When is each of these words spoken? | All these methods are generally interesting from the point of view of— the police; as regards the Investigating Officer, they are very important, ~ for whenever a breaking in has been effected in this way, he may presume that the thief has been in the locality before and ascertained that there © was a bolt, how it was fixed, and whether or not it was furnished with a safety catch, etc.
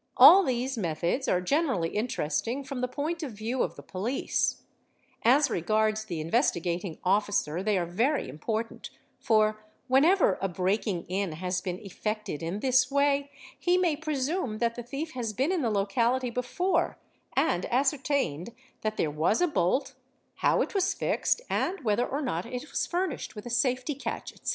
| 0.00 0.16
All 0.16 0.42
these 0.42 0.78
methods 0.78 1.28
are 1.28 1.42
generally 1.42 1.90
interesting 1.90 2.64
from 2.64 2.80
the 2.80 2.88
point 2.88 3.22
of 3.22 3.32
view 3.32 3.62
of— 3.62 3.76
the 3.76 3.82
police; 3.82 4.62
as 5.22 5.50
regards 5.50 6.06
the 6.06 6.18
Investigating 6.18 6.96
Officer, 7.04 7.62
they 7.62 7.76
are 7.76 7.84
very 7.84 8.26
important, 8.26 8.88
~ 9.06 9.18
for 9.20 9.66
whenever 9.86 10.38
a 10.40 10.48
breaking 10.48 11.04
in 11.08 11.32
has 11.32 11.60
been 11.60 11.78
effected 11.80 12.42
in 12.42 12.60
this 12.60 12.90
way, 12.90 13.30
he 13.58 13.76
may 13.76 13.96
presume 13.96 14.60
that 14.60 14.76
the 14.76 14.82
thief 14.82 15.10
has 15.12 15.34
been 15.34 15.52
in 15.52 15.60
the 15.60 15.68
locality 15.68 16.30
before 16.30 16.96
and 17.36 17.66
ascertained 17.66 18.54
that 18.80 18.96
there 18.96 19.12
© 19.12 19.14
was 19.14 19.42
a 19.42 19.46
bolt, 19.46 19.94
how 20.36 20.62
it 20.62 20.72
was 20.72 20.94
fixed, 20.94 21.42
and 21.50 21.84
whether 21.84 22.08
or 22.08 22.22
not 22.22 22.46
it 22.46 22.70
was 22.70 22.86
furnished 22.86 23.34
with 23.36 23.44
a 23.44 23.50
safety 23.50 23.94
catch, 23.94 24.32
etc. 24.32 24.54